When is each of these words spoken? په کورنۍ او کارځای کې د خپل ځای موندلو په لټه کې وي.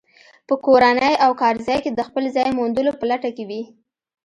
په 0.47 0.55
کورنۍ 0.65 1.13
او 1.25 1.31
کارځای 1.41 1.79
کې 1.83 1.91
د 1.93 1.99
خپل 2.07 2.23
ځای 2.35 2.47
موندلو 2.57 2.91
په 2.99 3.05
لټه 3.11 3.29
کې 3.35 3.43
وي. 3.49 3.63